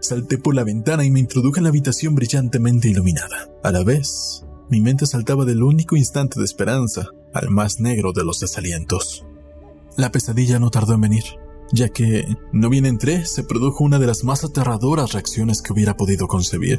Salté 0.00 0.38
por 0.38 0.54
la 0.54 0.64
ventana 0.64 1.04
y 1.04 1.10
me 1.10 1.20
introduje 1.20 1.58
en 1.58 1.64
la 1.64 1.70
habitación 1.70 2.14
brillantemente 2.14 2.88
iluminada. 2.88 3.50
A 3.62 3.72
la 3.72 3.82
vez, 3.82 4.44
mi 4.70 4.80
mente 4.80 5.06
saltaba 5.06 5.44
del 5.44 5.62
único 5.62 5.96
instante 5.96 6.38
de 6.38 6.44
esperanza 6.44 7.08
al 7.32 7.50
más 7.50 7.80
negro 7.80 8.12
de 8.12 8.24
los 8.24 8.40
desalientos. 8.40 9.24
La 9.96 10.12
pesadilla 10.12 10.58
no 10.58 10.70
tardó 10.70 10.94
en 10.94 11.00
venir, 11.00 11.24
ya 11.72 11.88
que, 11.88 12.24
no 12.52 12.70
bien 12.70 12.86
entré, 12.86 13.26
se 13.26 13.42
produjo 13.42 13.84
una 13.84 13.98
de 13.98 14.06
las 14.06 14.24
más 14.24 14.44
aterradoras 14.44 15.12
reacciones 15.12 15.60
que 15.60 15.72
hubiera 15.72 15.96
podido 15.96 16.28
concebir. 16.28 16.78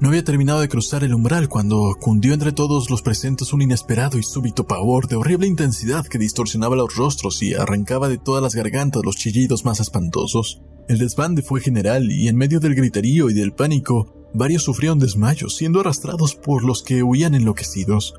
No 0.00 0.10
había 0.10 0.22
terminado 0.22 0.60
de 0.60 0.68
cruzar 0.68 1.02
el 1.02 1.12
umbral 1.12 1.48
cuando 1.48 1.96
cundió 2.00 2.32
entre 2.32 2.52
todos 2.52 2.88
los 2.88 3.02
presentes 3.02 3.52
un 3.52 3.62
inesperado 3.62 4.16
y 4.16 4.22
súbito 4.22 4.64
pavor 4.64 5.08
de 5.08 5.16
horrible 5.16 5.48
intensidad 5.48 6.06
que 6.06 6.18
distorsionaba 6.18 6.76
los 6.76 6.94
rostros 6.94 7.42
y 7.42 7.54
arrancaba 7.54 8.08
de 8.08 8.16
todas 8.16 8.40
las 8.40 8.54
gargantas 8.54 9.02
los 9.04 9.16
chillidos 9.16 9.64
más 9.64 9.80
espantosos. 9.80 10.62
El 10.86 10.98
desbande 10.98 11.42
fue 11.42 11.60
general 11.60 12.12
y 12.12 12.28
en 12.28 12.36
medio 12.36 12.60
del 12.60 12.76
griterío 12.76 13.28
y 13.28 13.34
del 13.34 13.52
pánico, 13.52 14.14
varios 14.32 14.62
sufrieron 14.62 15.00
desmayos, 15.00 15.56
siendo 15.56 15.80
arrastrados 15.80 16.36
por 16.36 16.64
los 16.64 16.84
que 16.84 17.02
huían 17.02 17.34
enloquecidos. 17.34 18.14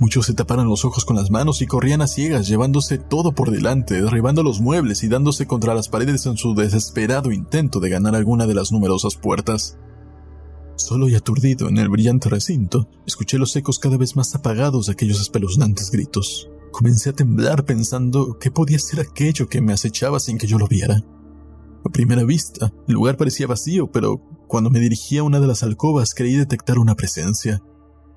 Muchos 0.00 0.26
se 0.26 0.34
taparon 0.34 0.68
los 0.68 0.84
ojos 0.84 1.04
con 1.04 1.14
las 1.14 1.30
manos 1.30 1.62
y 1.62 1.66
corrían 1.66 2.02
a 2.02 2.08
ciegas, 2.08 2.48
llevándose 2.48 2.98
todo 2.98 3.30
por 3.30 3.52
delante, 3.52 4.02
derribando 4.02 4.42
los 4.42 4.60
muebles 4.60 5.04
y 5.04 5.08
dándose 5.08 5.46
contra 5.46 5.76
las 5.76 5.88
paredes 5.88 6.26
en 6.26 6.36
su 6.36 6.56
desesperado 6.56 7.30
intento 7.30 7.78
de 7.78 7.90
ganar 7.90 8.16
alguna 8.16 8.48
de 8.48 8.54
las 8.56 8.72
numerosas 8.72 9.14
puertas. 9.14 9.78
Solo 10.82 11.08
y 11.08 11.14
aturdido 11.14 11.68
en 11.68 11.78
el 11.78 11.88
brillante 11.88 12.28
recinto, 12.28 12.88
escuché 13.06 13.38
los 13.38 13.54
ecos 13.54 13.78
cada 13.78 13.96
vez 13.96 14.16
más 14.16 14.34
apagados 14.34 14.86
de 14.86 14.92
aquellos 14.92 15.20
espeluznantes 15.20 15.92
gritos. 15.92 16.50
Comencé 16.72 17.10
a 17.10 17.12
temblar 17.12 17.64
pensando 17.64 18.36
qué 18.40 18.50
podía 18.50 18.80
ser 18.80 18.98
aquello 18.98 19.46
que 19.48 19.60
me 19.60 19.72
acechaba 19.72 20.18
sin 20.18 20.38
que 20.38 20.48
yo 20.48 20.58
lo 20.58 20.66
viera. 20.66 21.00
A 21.84 21.88
primera 21.88 22.24
vista, 22.24 22.72
el 22.88 22.94
lugar 22.94 23.16
parecía 23.16 23.46
vacío, 23.46 23.92
pero 23.92 24.18
cuando 24.48 24.70
me 24.70 24.80
dirigí 24.80 25.18
a 25.18 25.22
una 25.22 25.38
de 25.38 25.46
las 25.46 25.62
alcobas 25.62 26.14
creí 26.14 26.34
detectar 26.34 26.80
una 26.80 26.96
presencia. 26.96 27.62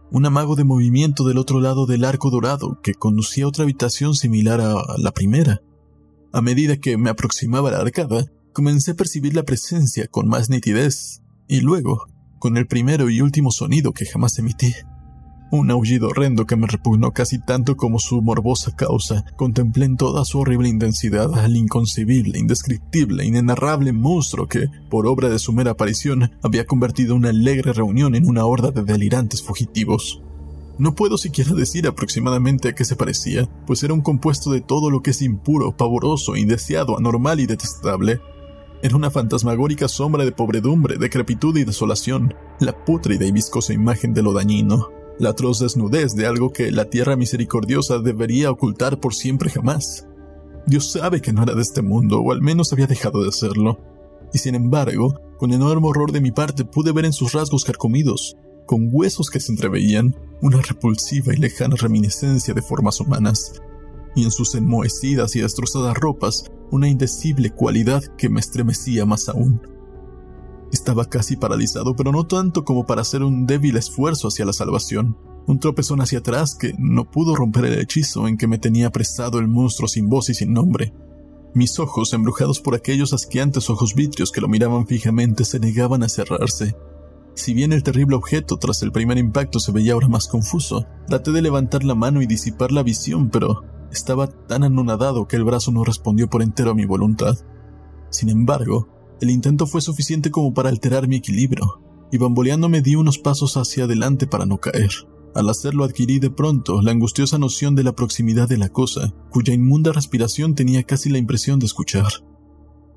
Un 0.09 0.25
amago 0.25 0.55
de 0.55 0.63
movimiento 0.63 1.23
del 1.23 1.37
otro 1.37 1.61
lado 1.61 1.85
del 1.85 2.03
arco 2.03 2.31
dorado 2.31 2.79
que 2.81 2.95
conducía 2.95 3.45
a 3.45 3.49
otra 3.49 3.63
habitación 3.63 4.15
similar 4.15 4.59
a 4.59 4.83
la 4.97 5.11
primera. 5.11 5.61
A 6.33 6.41
medida 6.41 6.77
que 6.77 6.97
me 6.97 7.11
aproximaba 7.11 7.69
a 7.69 7.73
la 7.73 7.77
arcada, 7.81 8.25
comencé 8.53 8.91
a 8.91 8.95
percibir 8.95 9.35
la 9.35 9.43
presencia 9.43 10.07
con 10.07 10.27
más 10.27 10.49
nitidez, 10.49 11.21
y 11.47 11.61
luego 11.61 12.07
con 12.39 12.57
el 12.57 12.67
primero 12.67 13.09
y 13.09 13.21
último 13.21 13.51
sonido 13.51 13.91
que 13.93 14.05
jamás 14.05 14.37
emití. 14.39 14.73
Un 15.51 15.69
aullido 15.69 16.09
horrendo 16.09 16.45
que 16.45 16.55
me 16.55 16.67
repugnó 16.67 17.11
casi 17.11 17.39
tanto 17.39 17.77
como 17.77 17.99
su 17.99 18.21
morbosa 18.21 18.75
causa. 18.75 19.23
Contemplé 19.35 19.85
en 19.85 19.95
toda 19.95 20.25
su 20.25 20.39
horrible 20.39 20.69
intensidad 20.69 21.33
al 21.37 21.55
inconcebible, 21.55 22.39
indescriptible, 22.39 23.25
inenarrable 23.25 23.93
monstruo 23.93 24.47
que, 24.47 24.67
por 24.89 25.05
obra 25.05 25.29
de 25.29 25.39
su 25.39 25.53
mera 25.53 25.71
aparición, 25.71 26.31
había 26.41 26.65
convertido 26.65 27.15
una 27.15 27.29
alegre 27.29 27.73
reunión 27.73 28.15
en 28.15 28.27
una 28.27 28.45
horda 28.45 28.71
de 28.71 28.83
delirantes 28.83 29.43
fugitivos. 29.43 30.21
No 30.77 30.93
puedo 30.93 31.17
siquiera 31.17 31.53
decir 31.53 31.87
aproximadamente 31.87 32.69
a 32.69 32.73
qué 32.73 32.83
se 32.83 32.97
parecía, 32.97 33.47
pues 33.65 33.81
era 33.83 33.93
un 33.93 34.01
compuesto 34.01 34.51
de 34.51 34.59
todo 34.59 34.89
lo 34.89 35.01
que 35.01 35.11
es 35.11 35.21
impuro, 35.21 35.77
pavoroso, 35.77 36.35
indeseado, 36.35 36.97
anormal 36.97 37.39
y 37.39 37.45
detestable. 37.45 38.19
Era 38.81 38.95
una 38.95 39.09
fantasmagórica 39.09 39.87
sombra 39.87 40.25
de 40.25 40.31
pobredumbre, 40.31 40.97
decrepitud 40.97 41.57
y 41.57 41.63
desolación, 41.63 42.33
la 42.59 42.85
pútrida 42.85 43.25
y 43.25 43.31
viscosa 43.31 43.73
imagen 43.73 44.13
de 44.13 44.21
lo 44.21 44.33
dañino, 44.33 44.89
la 45.17 45.29
atroz 45.29 45.59
desnudez 45.59 46.15
de 46.15 46.27
algo 46.27 46.51
que 46.51 46.71
la 46.71 46.85
tierra 46.85 47.15
misericordiosa 47.15 47.99
debería 47.99 48.51
ocultar 48.51 48.99
por 48.99 49.13
siempre 49.13 49.49
jamás. 49.49 50.07
Dios 50.67 50.91
sabe 50.91 51.21
que 51.21 51.31
no 51.31 51.43
era 51.43 51.53
de 51.53 51.61
este 51.61 51.81
mundo, 51.81 52.19
o 52.19 52.31
al 52.31 52.41
menos 52.41 52.73
había 52.73 52.87
dejado 52.87 53.23
de 53.23 53.31
serlo. 53.31 53.79
Y 54.33 54.39
sin 54.39 54.55
embargo, 54.55 55.21
con 55.37 55.53
enorme 55.53 55.87
horror 55.87 56.11
de 56.11 56.21
mi 56.21 56.31
parte 56.31 56.65
pude 56.65 56.91
ver 56.91 57.05
en 57.05 57.13
sus 57.13 57.33
rasgos 57.33 57.63
carcomidos, 57.63 58.35
con 58.65 58.89
huesos 58.91 59.29
que 59.29 59.39
se 59.39 59.51
entreveían, 59.51 60.15
una 60.41 60.61
repulsiva 60.61 61.33
y 61.33 61.37
lejana 61.37 61.75
reminiscencia 61.75 62.53
de 62.53 62.61
formas 62.61 62.99
humanas, 62.99 63.61
y 64.15 64.23
en 64.23 64.31
sus 64.31 64.55
enmohecidas 64.55 65.35
y 65.35 65.41
destrozadas 65.41 65.95
ropas 65.97 66.45
una 66.71 66.87
indecible 66.87 67.51
cualidad 67.51 68.03
que 68.17 68.29
me 68.29 68.39
estremecía 68.39 69.05
más 69.05 69.29
aún. 69.29 69.61
Estaba 70.71 71.05
casi 71.05 71.35
paralizado, 71.35 71.95
pero 71.95 72.11
no 72.11 72.25
tanto 72.25 72.65
como 72.65 72.85
para 72.85 73.01
hacer 73.01 73.23
un 73.23 73.45
débil 73.45 73.77
esfuerzo 73.77 74.27
hacia 74.27 74.45
la 74.45 74.53
salvación. 74.53 75.17
Un 75.47 75.59
tropezón 75.59 76.01
hacia 76.01 76.19
atrás 76.19 76.55
que 76.55 76.73
no 76.77 77.09
pudo 77.09 77.35
romper 77.35 77.65
el 77.65 77.79
hechizo 77.79 78.27
en 78.27 78.37
que 78.37 78.47
me 78.47 78.57
tenía 78.57 78.87
apresado 78.87 79.39
el 79.39 79.47
monstruo 79.47 79.87
sin 79.87 80.09
voz 80.09 80.29
y 80.29 80.33
sin 80.33 80.53
nombre. 80.53 80.93
Mis 81.53 81.79
ojos, 81.79 82.13
embrujados 82.13 82.59
por 82.59 82.75
aquellos 82.75 83.13
asqueantes 83.13 83.69
ojos 83.69 83.93
vitrios 83.93 84.31
que 84.31 84.41
lo 84.41 84.47
miraban 84.49 84.87
fijamente, 84.87 85.45
se 85.45 85.59
negaban 85.59 86.03
a 86.03 86.09
cerrarse. 86.09 86.75
Si 87.35 87.53
bien 87.53 87.73
el 87.73 87.83
terrible 87.83 88.15
objeto 88.15 88.57
tras 88.57 88.81
el 88.81 88.91
primer 88.91 89.17
impacto 89.17 89.59
se 89.59 89.71
veía 89.71 89.93
ahora 89.93 90.07
más 90.07 90.27
confuso, 90.27 90.85
traté 91.07 91.31
de 91.31 91.41
levantar 91.41 91.83
la 91.83 91.95
mano 91.95 92.21
y 92.21 92.27
disipar 92.27 92.71
la 92.71 92.81
visión, 92.81 93.29
pero 93.29 93.63
estaba 93.95 94.27
tan 94.27 94.63
anonadado 94.63 95.27
que 95.27 95.35
el 95.35 95.43
brazo 95.43 95.71
no 95.71 95.83
respondió 95.83 96.29
por 96.29 96.41
entero 96.41 96.71
a 96.71 96.75
mi 96.75 96.85
voluntad. 96.85 97.35
Sin 98.09 98.29
embargo, 98.29 98.87
el 99.21 99.29
intento 99.29 99.65
fue 99.65 99.81
suficiente 99.81 100.31
como 100.31 100.53
para 100.53 100.69
alterar 100.69 101.07
mi 101.07 101.15
equilibrio, 101.15 101.81
y 102.11 102.17
bamboleándome 102.17 102.81
di 102.81 102.95
unos 102.95 103.17
pasos 103.17 103.57
hacia 103.57 103.85
adelante 103.85 104.27
para 104.27 104.45
no 104.45 104.57
caer. 104.57 104.91
Al 105.33 105.49
hacerlo 105.49 105.83
adquirí 105.83 106.19
de 106.19 106.29
pronto 106.29 106.81
la 106.81 106.91
angustiosa 106.91 107.37
noción 107.37 107.75
de 107.75 107.83
la 107.83 107.93
proximidad 107.93 108.47
de 108.47 108.57
la 108.57 108.69
cosa, 108.69 109.13
cuya 109.29 109.53
inmunda 109.53 109.91
respiración 109.91 110.55
tenía 110.55 110.83
casi 110.83 111.09
la 111.09 111.17
impresión 111.17 111.59
de 111.59 111.65
escuchar. 111.65 112.07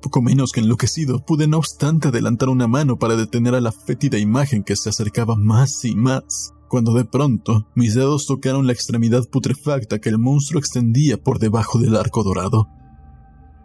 Poco 0.01 0.21
menos 0.21 0.51
que 0.51 0.61
enloquecido, 0.61 1.25
pude 1.25 1.47
no 1.47 1.57
obstante 1.57 2.09
adelantar 2.09 2.47
una 2.47 2.67
mano 2.67 2.97
para 2.97 3.17
detener 3.17 3.55
a 3.55 3.61
la 3.61 3.71
fétida 3.73 4.17
imagen 4.17 4.63
que 4.63 4.77
se 4.77 4.89
acercaba 4.89 5.35
más 5.35 5.83
y 5.83 5.95
más 5.95 6.53
cuando 6.69 6.93
de 6.93 7.03
pronto 7.03 7.67
mis 7.75 7.95
dedos 7.95 8.25
tocaron 8.27 8.65
la 8.67 8.73
extremidad 8.73 9.27
putrefacta 9.27 9.99
que 9.99 10.07
el 10.09 10.17
monstruo 10.17 10.59
extendía 10.59 11.17
por 11.17 11.39
debajo 11.39 11.79
del 11.79 11.97
arco 11.97 12.23
dorado. 12.23 12.69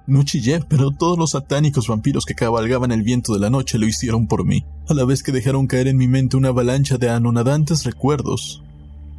No 0.07 0.23
chillé, 0.23 0.61
pero 0.69 0.91
todos 0.91 1.17
los 1.17 1.31
satánicos 1.31 1.89
vampiros 1.89 2.25
que 2.25 2.35
cabalgaban 2.35 2.93
el 2.93 3.03
viento 3.03 3.33
de 3.33 3.41
la 3.41 3.49
noche 3.49 3.79
lo 3.79 3.87
hicieron 3.87 4.27
por 4.27 4.45
mí, 4.45 4.65
a 4.89 4.95
la 4.95 5.05
vez 5.05 5.23
que 5.23 5.33
dejaron 5.33 5.67
caer 5.67 5.89
en 5.89 5.97
mi 5.97 6.09
mente 6.09 6.37
una 6.37 6.49
avalancha 6.49 6.99
de 6.99 7.09
anonadantes 7.09 7.85
recuerdos. 7.85 8.63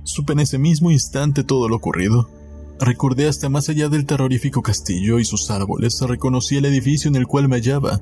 Supe 0.04 0.34
en 0.34 0.42
ese 0.42 0.60
mismo 0.60 0.92
instante 0.92 1.44
todo 1.44 1.70
lo 1.70 1.78
ocurrido. 1.78 2.30
Recordé 2.80 3.28
hasta 3.28 3.50
más 3.50 3.70
allá 3.70 3.88
del 3.88 4.06
terrorífico 4.06 4.62
castillo 4.62 5.18
y 5.18 5.26
sus 5.26 5.50
árboles, 5.50 6.00
reconocí 6.02 6.58
el 6.58 6.66
edificio 6.66 7.08
en 7.08 7.16
el 7.16 7.26
cual 7.26 7.48
me 7.48 7.56
hallaba, 7.56 8.02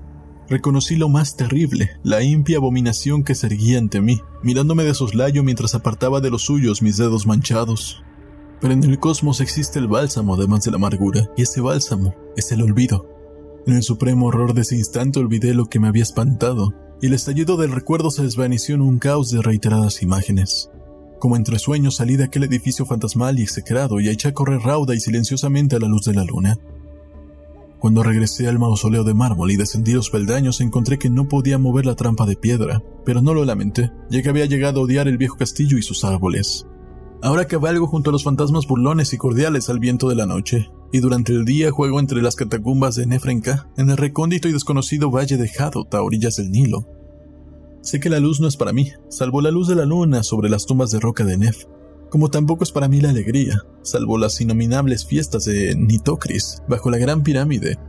Reconocí 0.53 0.97
lo 0.97 1.09
más 1.09 1.35
terrible, 1.35 1.89
la 2.03 2.21
impia 2.21 2.57
abominación 2.57 3.23
que 3.23 3.33
se 3.33 3.47
erguía 3.47 3.79
ante 3.79 4.01
mí, 4.01 4.21
mirándome 4.43 4.83
de 4.83 4.93
soslayo 4.93 5.41
mientras 5.41 5.73
apartaba 5.73 6.21
de 6.21 6.29
los 6.29 6.43
suyos 6.43 6.83
mis 6.83 6.97
dedos 6.97 7.25
manchados. 7.25 8.03
Pero 8.61 8.71
en 8.75 8.83
el 8.83 8.99
cosmos 8.99 9.41
existe 9.41 9.79
el 9.79 9.87
bálsamo 9.87 10.35
además 10.35 10.63
de 10.63 10.69
la 10.69 10.77
amargura, 10.77 11.27
y 11.35 11.41
ese 11.41 11.59
bálsamo 11.59 12.13
es 12.37 12.51
el 12.51 12.61
olvido. 12.61 13.09
En 13.65 13.73
el 13.73 13.81
supremo 13.81 14.27
horror 14.27 14.53
de 14.53 14.61
ese 14.61 14.75
instante 14.75 15.17
olvidé 15.17 15.55
lo 15.55 15.65
que 15.65 15.79
me 15.79 15.87
había 15.87 16.03
espantado, 16.03 16.71
y 17.01 17.07
el 17.07 17.13
estallido 17.13 17.57
del 17.57 17.71
recuerdo 17.71 18.11
se 18.11 18.21
desvaneció 18.21 18.75
en 18.75 18.81
un 18.81 18.99
caos 18.99 19.31
de 19.31 19.41
reiteradas 19.41 20.03
imágenes. 20.03 20.69
Como 21.19 21.35
entre 21.35 21.57
sueños 21.57 21.95
salí 21.95 22.15
de 22.15 22.25
aquel 22.25 22.43
edificio 22.43 22.85
fantasmal 22.85 23.39
y 23.39 23.41
execrado 23.41 23.99
y 23.99 24.07
eché 24.07 24.27
a 24.27 24.33
correr 24.33 24.59
rauda 24.59 24.93
y 24.93 24.99
silenciosamente 24.99 25.77
a 25.77 25.79
la 25.79 25.87
luz 25.87 26.05
de 26.05 26.13
la 26.13 26.23
luna. 26.23 26.59
Cuando 27.83 28.01
regresé 28.01 28.47
al 28.47 28.59
mausoleo 28.59 29.03
de 29.03 29.13
mármol 29.13 29.51
y 29.51 29.57
descendí 29.57 29.91
los 29.91 30.09
peldaños 30.09 30.61
encontré 30.61 30.97
que 30.97 31.09
no 31.09 31.27
podía 31.27 31.57
mover 31.57 31.85
la 31.85 31.95
trampa 31.95 32.25
de 32.25 32.37
piedra, 32.37 32.81
pero 33.03 33.21
no 33.21 33.33
lo 33.33 33.43
lamenté, 33.43 33.91
ya 34.09 34.21
que 34.21 34.29
había 34.29 34.45
llegado 34.45 34.79
a 34.79 34.83
odiar 34.83 35.09
el 35.09 35.17
viejo 35.17 35.35
castillo 35.35 35.77
y 35.77 35.81
sus 35.81 36.05
árboles. 36.05 36.65
Ahora 37.21 37.43
cabalgo 37.43 37.87
junto 37.87 38.09
a 38.09 38.13
los 38.13 38.23
fantasmas 38.23 38.67
burlones 38.67 39.11
y 39.11 39.17
cordiales 39.17 39.69
al 39.69 39.79
viento 39.79 40.07
de 40.07 40.15
la 40.15 40.25
noche, 40.25 40.71
y 40.93 40.99
durante 41.01 41.33
el 41.33 41.43
día 41.43 41.71
juego 41.71 41.99
entre 41.99 42.21
las 42.21 42.37
catacumbas 42.37 42.95
de 42.95 43.05
Nefrenka, 43.05 43.67
en 43.75 43.89
el 43.89 43.97
recóndito 43.97 44.47
y 44.47 44.53
desconocido 44.53 45.11
valle 45.11 45.35
de 45.35 45.51
Hadot 45.59 45.93
a 45.93 46.03
orillas 46.03 46.37
del 46.37 46.51
Nilo. 46.51 46.87
Sé 47.81 47.99
que 47.99 48.09
la 48.09 48.21
luz 48.21 48.39
no 48.39 48.47
es 48.47 48.55
para 48.55 48.71
mí, 48.71 48.93
salvo 49.09 49.41
la 49.41 49.51
luz 49.51 49.67
de 49.67 49.75
la 49.75 49.83
luna 49.83 50.23
sobre 50.23 50.47
las 50.49 50.65
tumbas 50.65 50.89
de 50.91 51.01
roca 51.01 51.25
de 51.25 51.37
Nef, 51.37 51.65
como 52.13 52.29
tampoco 52.29 52.63
es 52.63 52.71
para 52.71 52.87
mí 52.87 53.01
la 53.01 53.09
alegría, 53.09 53.63
salvo 53.81 54.19
las 54.19 54.39
innominables 54.39 55.03
fiestas 55.03 55.45
de 55.45 55.75
Nitocris 55.75 56.61
bajo 56.67 56.91
la 56.91 56.99
gran 56.99 57.23
pirámide. 57.23 57.79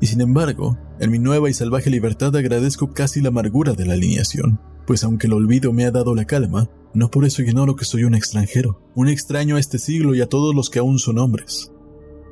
Y 0.00 0.06
sin 0.06 0.20
embargo, 0.20 0.78
en 1.00 1.10
mi 1.10 1.18
nueva 1.18 1.50
y 1.50 1.54
salvaje 1.54 1.90
libertad 1.90 2.36
agradezco 2.36 2.92
casi 2.92 3.20
la 3.20 3.30
amargura 3.30 3.72
de 3.72 3.84
la 3.84 3.94
alineación, 3.94 4.60
pues 4.86 5.02
aunque 5.02 5.26
el 5.26 5.32
olvido 5.32 5.72
me 5.72 5.86
ha 5.86 5.90
dado 5.90 6.14
la 6.14 6.24
calma, 6.24 6.70
no 6.94 7.10
por 7.10 7.24
eso 7.24 7.42
ignoro 7.42 7.74
que 7.74 7.84
soy 7.84 8.04
un 8.04 8.14
extranjero, 8.14 8.80
un 8.94 9.08
extraño 9.08 9.56
a 9.56 9.58
este 9.58 9.80
siglo 9.80 10.14
y 10.14 10.20
a 10.20 10.28
todos 10.28 10.54
los 10.54 10.70
que 10.70 10.78
aún 10.78 11.00
son 11.00 11.18
hombres. 11.18 11.72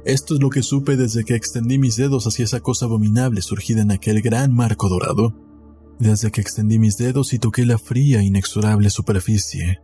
Esto 0.04 0.34
es 0.34 0.40
lo 0.40 0.48
que 0.48 0.62
supe 0.62 0.96
desde 0.96 1.24
que 1.24 1.34
extendí 1.34 1.76
mis 1.76 1.96
dedos 1.96 2.28
hacia 2.28 2.44
esa 2.44 2.60
cosa 2.60 2.84
abominable 2.84 3.42
surgida 3.42 3.82
en 3.82 3.90
aquel 3.90 4.22
gran 4.22 4.54
marco 4.54 4.88
dorado. 4.88 5.34
Desde 5.98 6.30
que 6.30 6.40
extendí 6.40 6.78
mis 6.78 6.98
dedos 6.98 7.32
y 7.32 7.40
toqué 7.40 7.66
la 7.66 7.78
fría, 7.78 8.22
inexorable 8.22 8.90
superficie 8.90 9.80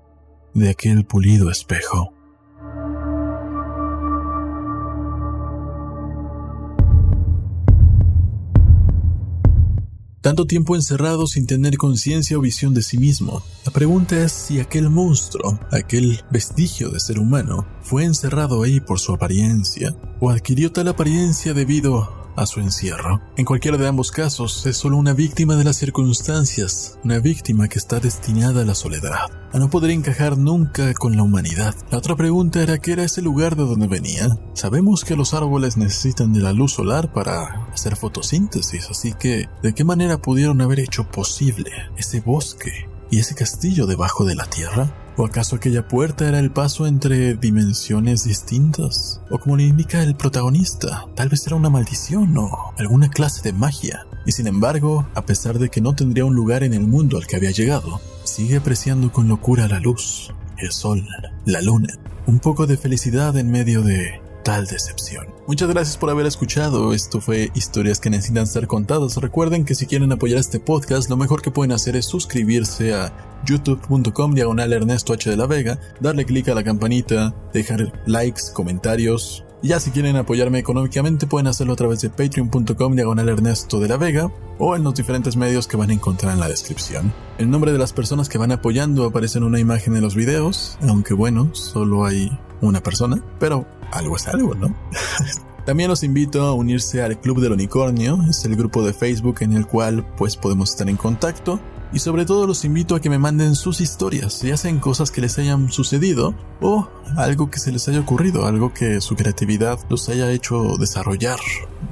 de 0.54 0.70
aquel 0.70 1.04
pulido 1.04 1.50
espejo. 1.50 2.12
Tanto 10.22 10.46
tiempo 10.46 10.76
encerrado 10.76 11.26
sin 11.26 11.46
tener 11.46 11.76
conciencia 11.76 12.38
o 12.38 12.40
visión 12.40 12.74
de 12.74 12.82
sí 12.82 12.96
mismo. 12.96 13.42
La 13.66 13.72
pregunta 13.72 14.22
es 14.22 14.30
si 14.30 14.60
aquel 14.60 14.88
monstruo, 14.88 15.58
aquel 15.72 16.20
vestigio 16.30 16.90
de 16.90 17.00
ser 17.00 17.18
humano, 17.18 17.66
fue 17.82 18.04
encerrado 18.04 18.62
ahí 18.62 18.78
por 18.78 19.00
su 19.00 19.12
apariencia, 19.12 19.96
o 20.20 20.30
adquirió 20.30 20.70
tal 20.70 20.86
apariencia 20.86 21.54
debido 21.54 22.21
a 22.36 22.46
su 22.46 22.60
encierro. 22.60 23.20
En 23.36 23.44
cualquiera 23.44 23.76
de 23.76 23.88
ambos 23.88 24.10
casos, 24.10 24.66
es 24.66 24.76
solo 24.76 24.96
una 24.96 25.12
víctima 25.12 25.56
de 25.56 25.64
las 25.64 25.76
circunstancias, 25.76 26.98
una 27.04 27.18
víctima 27.18 27.68
que 27.68 27.78
está 27.78 28.00
destinada 28.00 28.62
a 28.62 28.64
la 28.64 28.74
soledad, 28.74 29.30
a 29.52 29.58
no 29.58 29.70
poder 29.70 29.90
encajar 29.90 30.38
nunca 30.38 30.94
con 30.94 31.16
la 31.16 31.22
humanidad. 31.22 31.74
La 31.90 31.98
otra 31.98 32.16
pregunta 32.16 32.62
era 32.62 32.78
qué 32.78 32.92
era 32.92 33.04
ese 33.04 33.22
lugar 33.22 33.56
de 33.56 33.64
donde 33.64 33.86
venía. 33.86 34.36
Sabemos 34.54 35.04
que 35.04 35.16
los 35.16 35.34
árboles 35.34 35.76
necesitan 35.76 36.32
de 36.32 36.40
la 36.40 36.52
luz 36.52 36.72
solar 36.72 37.12
para 37.12 37.66
hacer 37.72 37.96
fotosíntesis, 37.96 38.88
así 38.90 39.12
que 39.12 39.48
¿de 39.62 39.74
qué 39.74 39.84
manera 39.84 40.18
pudieron 40.18 40.60
haber 40.60 40.80
hecho 40.80 41.10
posible 41.10 41.70
ese 41.96 42.20
bosque 42.20 42.88
y 43.10 43.18
ese 43.18 43.34
castillo 43.34 43.86
debajo 43.86 44.24
de 44.24 44.34
la 44.34 44.46
tierra? 44.46 45.01
¿O 45.14 45.26
acaso 45.26 45.56
aquella 45.56 45.86
puerta 45.86 46.26
era 46.26 46.38
el 46.38 46.50
paso 46.50 46.86
entre 46.86 47.34
dimensiones 47.34 48.24
distintas? 48.24 49.20
O 49.30 49.38
como 49.38 49.58
le 49.58 49.64
indica 49.64 50.02
el 50.02 50.14
protagonista, 50.14 51.06
tal 51.14 51.28
vez 51.28 51.46
era 51.46 51.56
una 51.56 51.68
maldición 51.68 52.36
o 52.38 52.72
alguna 52.78 53.10
clase 53.10 53.42
de 53.42 53.52
magia. 53.52 54.06
Y 54.24 54.32
sin 54.32 54.46
embargo, 54.46 55.06
a 55.14 55.26
pesar 55.26 55.58
de 55.58 55.68
que 55.68 55.82
no 55.82 55.94
tendría 55.94 56.24
un 56.24 56.34
lugar 56.34 56.62
en 56.62 56.72
el 56.72 56.86
mundo 56.86 57.18
al 57.18 57.26
que 57.26 57.36
había 57.36 57.50
llegado, 57.50 58.00
sigue 58.24 58.56
apreciando 58.56 59.12
con 59.12 59.28
locura 59.28 59.68
la 59.68 59.80
luz, 59.80 60.32
el 60.56 60.72
sol, 60.72 61.06
la 61.44 61.60
luna, 61.60 61.92
un 62.26 62.38
poco 62.38 62.66
de 62.66 62.78
felicidad 62.78 63.36
en 63.36 63.50
medio 63.50 63.82
de 63.82 64.22
tal 64.42 64.66
decepción. 64.66 65.26
Muchas 65.46 65.68
gracias 65.68 65.96
por 65.96 66.10
haber 66.10 66.26
escuchado. 66.26 66.92
Esto 66.92 67.20
fue 67.20 67.50
Historias 67.54 68.00
que 68.00 68.10
necesitan 68.10 68.46
ser 68.46 68.66
contadas. 68.66 69.16
Recuerden 69.16 69.64
que 69.64 69.74
si 69.74 69.86
quieren 69.86 70.12
apoyar 70.12 70.38
este 70.38 70.60
podcast, 70.60 71.08
lo 71.10 71.16
mejor 71.16 71.42
que 71.42 71.50
pueden 71.50 71.72
hacer 71.72 71.96
es 71.96 72.06
suscribirse 72.06 72.94
a 72.94 73.12
youtube.com 73.44 74.34
diagonal 74.34 74.72
Ernesto 74.72 75.12
H 75.12 75.30
de 75.30 75.36
la 75.36 75.46
Vega, 75.46 75.78
darle 76.00 76.24
clic 76.24 76.48
a 76.48 76.54
la 76.54 76.64
campanita, 76.64 77.34
dejar 77.52 77.92
likes, 78.06 78.42
comentarios. 78.52 79.44
Ya 79.62 79.78
si 79.78 79.92
quieren 79.92 80.16
apoyarme 80.16 80.58
económicamente 80.58 81.28
pueden 81.28 81.46
hacerlo 81.46 81.74
a 81.74 81.76
través 81.76 82.00
de 82.00 82.10
patreon.com 82.10 82.96
diagonal 82.96 83.28
Ernesto 83.28 83.78
de 83.78 83.88
la 83.88 83.96
Vega 83.96 84.28
o 84.58 84.74
en 84.74 84.82
los 84.82 84.94
diferentes 84.94 85.36
medios 85.36 85.68
que 85.68 85.76
van 85.76 85.90
a 85.90 85.92
encontrar 85.92 86.32
en 86.32 86.40
la 86.40 86.48
descripción. 86.48 87.12
El 87.38 87.48
nombre 87.48 87.70
de 87.70 87.78
las 87.78 87.92
personas 87.92 88.28
que 88.28 88.38
van 88.38 88.50
apoyando 88.50 89.04
aparece 89.04 89.38
en 89.38 89.44
una 89.44 89.60
imagen 89.60 89.94
en 89.94 90.02
los 90.02 90.16
videos, 90.16 90.78
aunque 90.88 91.14
bueno, 91.14 91.54
solo 91.54 92.04
hay 92.04 92.36
una 92.60 92.82
persona, 92.82 93.22
pero 93.38 93.66
algo 93.92 94.16
es 94.16 94.26
algo, 94.28 94.54
¿no? 94.54 94.74
También 95.66 95.88
los 95.88 96.02
invito 96.02 96.42
a 96.42 96.54
unirse 96.54 97.02
al 97.02 97.20
Club 97.20 97.40
del 97.40 97.52
Unicornio, 97.52 98.18
es 98.28 98.44
el 98.44 98.56
grupo 98.56 98.84
de 98.84 98.92
Facebook 98.92 99.36
en 99.40 99.52
el 99.52 99.66
cual 99.66 100.04
pues 100.16 100.36
podemos 100.36 100.70
estar 100.70 100.88
en 100.88 100.96
contacto 100.96 101.60
y 101.92 102.00
sobre 102.00 102.24
todo 102.24 102.48
los 102.48 102.64
invito 102.64 102.96
a 102.96 103.00
que 103.00 103.10
me 103.10 103.18
manden 103.18 103.54
sus 103.54 103.80
historias, 103.80 104.40
ya 104.42 104.56
sean 104.56 104.80
cosas 104.80 105.12
que 105.12 105.20
les 105.20 105.38
hayan 105.38 105.70
sucedido 105.70 106.34
o 106.60 106.88
algo 107.16 107.48
que 107.48 107.60
se 107.60 107.70
les 107.70 107.86
haya 107.88 108.00
ocurrido, 108.00 108.46
algo 108.46 108.74
que 108.74 109.00
su 109.00 109.14
creatividad 109.14 109.78
los 109.88 110.08
haya 110.08 110.32
hecho 110.32 110.76
desarrollar, 110.78 111.38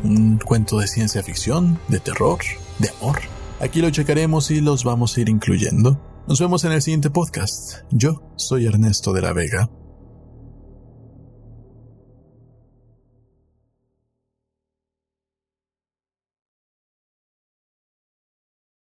un 0.03 0.39
cuento 0.39 0.79
de 0.79 0.89
ciencia 0.89 1.23
ficción, 1.23 1.79
de 1.89 2.01
terror, 2.01 2.39
de 2.79 2.91
amor. 3.01 3.21
Aquí 3.61 3.83
lo 3.83 3.91
checaremos 3.91 4.51
y 4.51 4.61
los 4.61 4.83
vamos 4.85 5.17
a 5.17 5.21
ir 5.21 5.29
incluyendo. 5.29 6.01
Nos 6.27 6.41
vemos 6.41 6.65
en 6.65 6.73
el 6.73 6.83
siguiente 6.83 7.11
podcast. 7.11 7.83
Yo 7.91 8.23
soy 8.37 8.67
Ernesto 8.67 9.13
de 9.13 9.23
la 9.23 9.33
Vega. 9.33 9.71